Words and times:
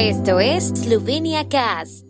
Esto 0.00 0.38
es 0.38 0.68
Slovenia 0.68 1.48
Cast. 1.48 2.04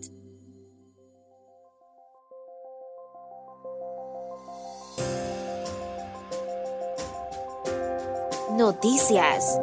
Noticias. 8.51 9.59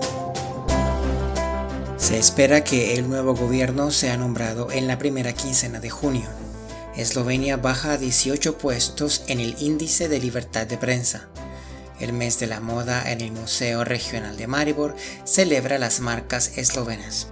Se 1.98 2.18
espera 2.18 2.64
que 2.64 2.96
el 2.96 3.08
nuevo 3.08 3.36
gobierno 3.36 3.92
sea 3.92 4.18
nombrado 4.18 4.72
en 4.72 4.88
la 4.88 4.98
primera 4.98 5.34
quincena 5.34 5.80
de 5.80 5.92
junio. 5.92 6.28
Eslovenia 6.96 7.58
baja 7.58 7.92
a 7.92 7.98
18 8.00 8.58
puestos 8.58 9.24
en 9.28 9.40
el 9.40 9.56
índice 9.60 10.10
de 10.10 10.20
libertad 10.20 10.66
de 10.66 10.80
prensa. 10.80 11.30
El 12.00 12.12
mes 12.12 12.40
de 12.40 12.48
la 12.48 12.60
moda 12.60 13.12
en 13.12 13.22
el 13.22 13.32
Museo 13.32 13.84
Regional 13.84 14.36
de 14.36 14.48
Maribor 14.48 14.96
celebra 15.26 15.78
las 15.78 16.00
marcas 16.00 16.58
eslovenas. 16.58 17.28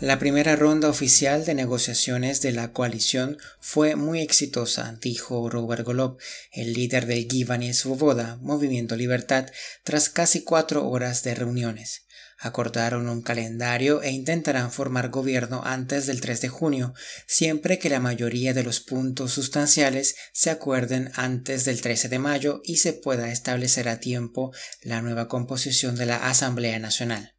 La 0.00 0.18
primera 0.18 0.56
ronda 0.56 0.88
oficial 0.88 1.44
de 1.44 1.54
negociaciones 1.54 2.40
de 2.40 2.52
la 2.52 2.72
coalición 2.72 3.36
fue 3.58 3.96
muy 3.96 4.22
exitosa, 4.22 4.96
dijo 4.98 5.50
Robert 5.50 5.84
Golob, 5.84 6.16
el 6.52 6.72
líder 6.72 7.04
del 7.04 7.28
Givani 7.30 7.74
Svoboda, 7.74 8.38
Movimiento 8.40 8.96
Libertad, 8.96 9.50
tras 9.84 10.08
casi 10.08 10.42
cuatro 10.42 10.88
horas 10.88 11.22
de 11.22 11.34
reuniones. 11.34 12.06
Acordaron 12.38 13.10
un 13.10 13.20
calendario 13.20 14.00
e 14.00 14.10
intentarán 14.10 14.72
formar 14.72 15.10
gobierno 15.10 15.60
antes 15.66 16.06
del 16.06 16.22
3 16.22 16.40
de 16.40 16.48
junio, 16.48 16.94
siempre 17.26 17.78
que 17.78 17.90
la 17.90 18.00
mayoría 18.00 18.54
de 18.54 18.62
los 18.62 18.80
puntos 18.80 19.32
sustanciales 19.32 20.16
se 20.32 20.48
acuerden 20.48 21.12
antes 21.14 21.66
del 21.66 21.82
13 21.82 22.08
de 22.08 22.18
mayo 22.18 22.62
y 22.64 22.78
se 22.78 22.94
pueda 22.94 23.30
establecer 23.30 23.86
a 23.90 24.00
tiempo 24.00 24.50
la 24.80 25.02
nueva 25.02 25.28
composición 25.28 25.94
de 25.96 26.06
la 26.06 26.26
Asamblea 26.26 26.78
Nacional. 26.78 27.34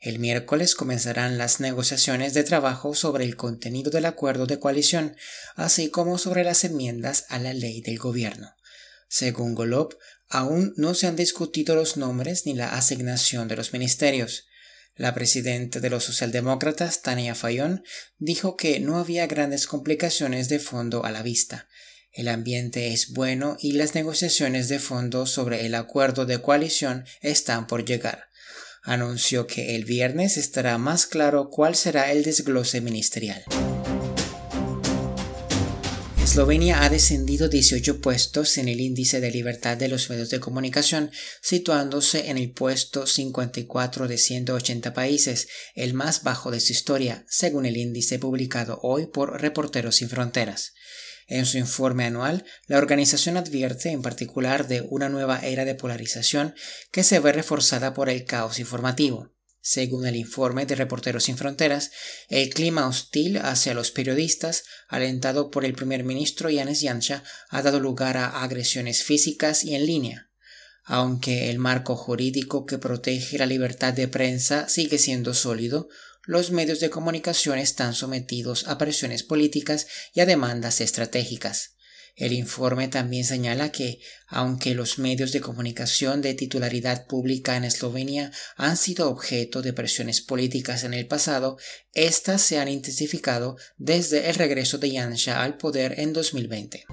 El 0.00 0.20
miércoles 0.20 0.76
comenzarán 0.76 1.38
las 1.38 1.58
negociaciones 1.58 2.32
de 2.32 2.44
trabajo 2.44 2.94
sobre 2.94 3.24
el 3.24 3.34
contenido 3.34 3.90
del 3.90 4.04
acuerdo 4.04 4.46
de 4.46 4.60
coalición, 4.60 5.16
así 5.56 5.90
como 5.90 6.18
sobre 6.18 6.44
las 6.44 6.62
enmiendas 6.62 7.26
a 7.30 7.40
la 7.40 7.52
ley 7.52 7.80
del 7.80 7.98
gobierno. 7.98 8.54
Según 9.08 9.56
Golob, 9.56 9.98
aún 10.28 10.72
no 10.76 10.94
se 10.94 11.08
han 11.08 11.16
discutido 11.16 11.74
los 11.74 11.96
nombres 11.96 12.46
ni 12.46 12.54
la 12.54 12.74
asignación 12.74 13.48
de 13.48 13.56
los 13.56 13.72
ministerios. 13.72 14.46
La 14.94 15.14
presidenta 15.14 15.80
de 15.80 15.90
los 15.90 16.04
socialdemócratas, 16.04 17.02
Tania 17.02 17.34
Fayón, 17.34 17.82
dijo 18.18 18.56
que 18.56 18.78
no 18.78 18.98
había 18.98 19.26
grandes 19.26 19.66
complicaciones 19.66 20.48
de 20.48 20.60
fondo 20.60 21.04
a 21.04 21.10
la 21.10 21.22
vista. 21.22 21.68
El 22.12 22.28
ambiente 22.28 22.92
es 22.92 23.10
bueno 23.10 23.56
y 23.60 23.72
las 23.72 23.96
negociaciones 23.96 24.68
de 24.68 24.78
fondo 24.78 25.26
sobre 25.26 25.66
el 25.66 25.74
acuerdo 25.74 26.24
de 26.24 26.40
coalición 26.40 27.04
están 27.20 27.66
por 27.66 27.84
llegar 27.84 28.28
anunció 28.82 29.46
que 29.46 29.76
el 29.76 29.84
viernes 29.84 30.36
estará 30.36 30.78
más 30.78 31.06
claro 31.06 31.50
cuál 31.50 31.74
será 31.74 32.12
el 32.12 32.22
desglose 32.22 32.80
ministerial. 32.80 33.44
Eslovenia 36.28 36.82
ha 36.82 36.90
descendido 36.90 37.48
18 37.48 38.02
puestos 38.02 38.58
en 38.58 38.68
el 38.68 38.80
índice 38.80 39.18
de 39.18 39.30
libertad 39.30 39.78
de 39.78 39.88
los 39.88 40.10
medios 40.10 40.28
de 40.28 40.40
comunicación, 40.40 41.10
situándose 41.40 42.28
en 42.28 42.36
el 42.36 42.50
puesto 42.50 43.06
54 43.06 44.06
de 44.08 44.18
180 44.18 44.92
países, 44.92 45.48
el 45.74 45.94
más 45.94 46.22
bajo 46.24 46.50
de 46.50 46.60
su 46.60 46.72
historia, 46.72 47.24
según 47.28 47.64
el 47.64 47.78
índice 47.78 48.18
publicado 48.18 48.78
hoy 48.82 49.06
por 49.06 49.40
Reporteros 49.40 49.96
sin 49.96 50.10
Fronteras. 50.10 50.74
En 51.28 51.44
su 51.44 51.58
informe 51.58 52.06
anual, 52.06 52.44
la 52.66 52.78
organización 52.78 53.36
advierte 53.36 53.90
en 53.90 54.00
particular 54.00 54.66
de 54.66 54.80
una 54.88 55.10
nueva 55.10 55.40
era 55.40 55.66
de 55.66 55.74
polarización 55.74 56.54
que 56.90 57.04
se 57.04 57.20
ve 57.20 57.32
reforzada 57.32 57.92
por 57.92 58.08
el 58.08 58.24
caos 58.24 58.58
informativo. 58.58 59.34
Según 59.60 60.06
el 60.06 60.16
informe 60.16 60.64
de 60.64 60.74
Reporteros 60.74 61.24
sin 61.24 61.36
Fronteras, 61.36 61.90
el 62.30 62.48
clima 62.48 62.88
hostil 62.88 63.36
hacia 63.36 63.74
los 63.74 63.90
periodistas, 63.90 64.64
alentado 64.88 65.50
por 65.50 65.66
el 65.66 65.74
primer 65.74 66.02
ministro 66.02 66.48
Yanis 66.48 66.80
Yansha, 66.80 67.22
ha 67.50 67.60
dado 67.60 67.78
lugar 67.78 68.16
a 68.16 68.42
agresiones 68.42 69.02
físicas 69.02 69.64
y 69.64 69.74
en 69.74 69.84
línea. 69.84 70.30
Aunque 70.84 71.50
el 71.50 71.58
marco 71.58 71.94
jurídico 71.94 72.64
que 72.64 72.78
protege 72.78 73.36
la 73.36 73.44
libertad 73.44 73.92
de 73.92 74.08
prensa 74.08 74.70
sigue 74.70 74.96
siendo 74.96 75.34
sólido, 75.34 75.90
los 76.28 76.50
medios 76.50 76.78
de 76.78 76.90
comunicación 76.90 77.58
están 77.58 77.94
sometidos 77.94 78.68
a 78.68 78.76
presiones 78.76 79.22
políticas 79.22 79.86
y 80.12 80.20
a 80.20 80.26
demandas 80.26 80.82
estratégicas. 80.82 81.76
El 82.16 82.34
informe 82.34 82.88
también 82.88 83.24
señala 83.24 83.72
que, 83.72 84.00
aunque 84.26 84.74
los 84.74 84.98
medios 84.98 85.32
de 85.32 85.40
comunicación 85.40 86.20
de 86.20 86.34
titularidad 86.34 87.06
pública 87.06 87.56
en 87.56 87.64
Eslovenia 87.64 88.30
han 88.56 88.76
sido 88.76 89.08
objeto 89.08 89.62
de 89.62 89.72
presiones 89.72 90.20
políticas 90.20 90.84
en 90.84 90.92
el 90.92 91.06
pasado, 91.06 91.56
éstas 91.94 92.42
se 92.42 92.58
han 92.58 92.68
intensificado 92.68 93.56
desde 93.78 94.28
el 94.28 94.34
regreso 94.34 94.76
de 94.76 94.90
Janša 94.90 95.42
al 95.42 95.56
poder 95.56 95.98
en 95.98 96.12
2020. 96.12 96.84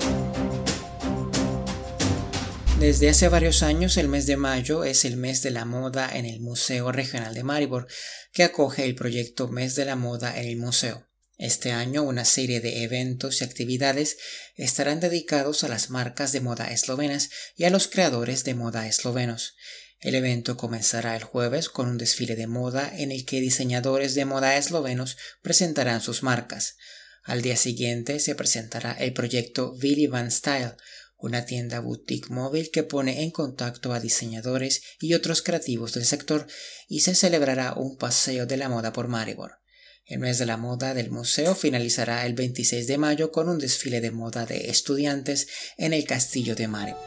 Desde 2.79 3.07
hace 3.09 3.29
varios 3.29 3.63
años 3.63 3.95
el 3.95 4.09
mes 4.09 4.25
de 4.25 4.35
mayo 4.35 4.83
es 4.83 5.05
el 5.05 5.15
mes 5.15 5.41
de 5.41 5.49
la 5.49 5.63
moda 5.63 6.09
en 6.13 6.25
el 6.25 6.41
Museo 6.41 6.91
Regional 6.91 7.33
de 7.33 7.43
Maribor, 7.43 7.87
que 8.33 8.43
acoge 8.43 8.83
el 8.83 8.95
proyecto 8.95 9.47
Mes 9.47 9.75
de 9.75 9.85
la 9.85 9.95
Moda 9.95 10.37
en 10.37 10.45
el 10.45 10.57
Museo. 10.57 11.07
Este 11.37 11.71
año 11.71 12.03
una 12.03 12.25
serie 12.25 12.59
de 12.59 12.83
eventos 12.83 13.39
y 13.39 13.45
actividades 13.45 14.17
estarán 14.55 14.99
dedicados 14.99 15.63
a 15.63 15.69
las 15.69 15.89
marcas 15.89 16.33
de 16.33 16.41
moda 16.41 16.69
eslovenas 16.69 17.29
y 17.55 17.63
a 17.63 17.69
los 17.69 17.87
creadores 17.87 18.43
de 18.43 18.55
moda 18.55 18.87
eslovenos. 18.87 19.55
El 20.01 20.13
evento 20.13 20.57
comenzará 20.57 21.15
el 21.15 21.23
jueves 21.23 21.69
con 21.69 21.87
un 21.87 21.97
desfile 21.97 22.35
de 22.35 22.47
moda 22.47 22.91
en 22.93 23.13
el 23.13 23.25
que 23.25 23.39
diseñadores 23.39 24.15
de 24.15 24.25
moda 24.25 24.57
eslovenos 24.57 25.15
presentarán 25.41 26.01
sus 26.01 26.23
marcas. 26.23 26.75
Al 27.23 27.41
día 27.41 27.55
siguiente 27.55 28.19
se 28.19 28.35
presentará 28.35 28.91
el 28.91 29.13
proyecto 29.13 29.73
Billy 29.77 30.07
Van 30.07 30.29
Style, 30.29 30.73
una 31.17 31.45
tienda 31.45 31.79
boutique 31.79 32.29
móvil 32.29 32.69
que 32.71 32.83
pone 32.83 33.23
en 33.23 33.31
contacto 33.31 33.93
a 33.93 33.99
diseñadores 33.99 34.81
y 34.99 35.13
otros 35.13 35.41
creativos 35.41 35.93
del 35.93 36.05
sector 36.05 36.47
y 36.87 37.01
se 37.01 37.15
celebrará 37.15 37.73
un 37.73 37.97
paseo 37.97 38.45
de 38.45 38.57
la 38.57 38.69
moda 38.69 38.93
por 38.93 39.07
Maribor. 39.07 39.59
El 40.05 40.19
mes 40.19 40.37
de 40.37 40.45
la 40.45 40.57
moda 40.57 40.93
del 40.93 41.09
museo 41.09 41.55
finalizará 41.55 42.25
el 42.25 42.33
26 42.35 42.85
de 42.85 42.97
mayo 42.99 43.31
con 43.31 43.49
un 43.49 43.57
desfile 43.57 44.01
de 44.01 44.11
moda 44.11 44.45
de 44.45 44.69
estudiantes 44.69 45.47
en 45.77 45.93
el 45.93 46.05
castillo 46.05 46.55
de 46.55 46.67
Maribor. 46.67 47.01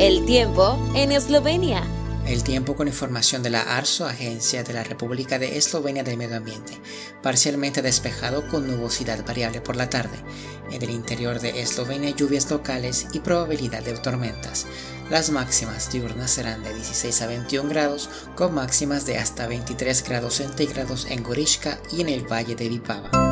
El 0.00 0.24
tiempo 0.24 0.78
en 0.96 1.12
Eslovenia. 1.12 1.99
El 2.30 2.44
tiempo 2.44 2.76
con 2.76 2.86
información 2.86 3.42
de 3.42 3.50
la 3.50 3.62
ARSO, 3.62 4.06
Agencia 4.06 4.62
de 4.62 4.72
la 4.72 4.84
República 4.84 5.40
de 5.40 5.58
Eslovenia 5.58 6.04
del 6.04 6.16
Medio 6.16 6.36
Ambiente. 6.36 6.80
Parcialmente 7.24 7.82
despejado 7.82 8.46
con 8.46 8.68
nubosidad 8.68 9.26
variable 9.26 9.60
por 9.60 9.74
la 9.74 9.90
tarde. 9.90 10.16
En 10.70 10.80
el 10.80 10.90
interior 10.90 11.40
de 11.40 11.60
Eslovenia 11.60 12.10
lluvias 12.10 12.48
locales 12.48 13.08
y 13.12 13.18
probabilidad 13.18 13.82
de 13.82 13.94
tormentas. 13.94 14.66
Las 15.10 15.30
máximas 15.30 15.90
diurnas 15.90 16.30
serán 16.30 16.62
de 16.62 16.72
16 16.72 17.20
a 17.20 17.26
21 17.26 17.68
grados, 17.68 18.08
con 18.36 18.54
máximas 18.54 19.06
de 19.06 19.18
hasta 19.18 19.48
23 19.48 20.04
grados 20.04 20.34
centígrados 20.34 21.06
en 21.10 21.24
Gorishka 21.24 21.80
y 21.90 22.00
en 22.00 22.10
el 22.10 22.30
valle 22.32 22.54
de 22.54 22.68
Vipava. 22.68 23.29